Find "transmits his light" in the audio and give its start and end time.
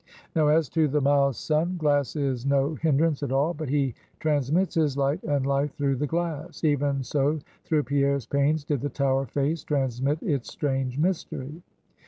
4.19-5.21